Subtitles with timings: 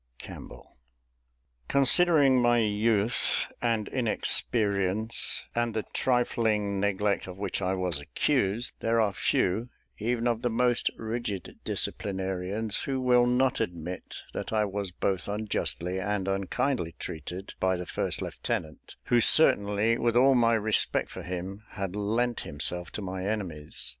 [0.17, 0.75] CAMPBELL.
[1.67, 8.99] Considering my youth and inexperience, and the trifling neglect of which I was accused, there
[8.99, 9.69] are few,
[9.99, 15.99] even of the most rigid disciplinarians, who will not admit that I was both unjustly
[15.99, 21.63] and unkindly treated by the first lieutenant, who certainly, with all my respect for him,
[21.73, 23.89] had lent himself to my enemies.